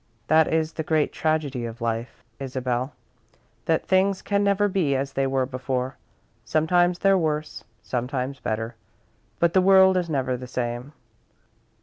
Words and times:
"That 0.29 0.51
is 0.51 0.73
the 0.73 0.81
great 0.81 1.13
tragedy 1.13 1.63
of 1.63 1.79
life, 1.79 2.23
Isabel 2.39 2.93
that 3.65 3.85
things 3.85 4.23
can 4.23 4.43
never 4.43 4.67
be 4.67 4.95
as 4.95 5.13
they 5.13 5.27
were 5.27 5.45
before. 5.45 5.95
Sometimes 6.43 6.97
they're 6.97 7.19
worse, 7.19 7.63
sometimes 7.83 8.39
better, 8.39 8.73
but 9.37 9.53
the 9.53 9.61
world 9.61 9.97
is 9.97 10.09
never 10.09 10.35
the 10.37 10.47
same." 10.47 10.93